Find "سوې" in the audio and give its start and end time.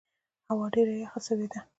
1.27-1.47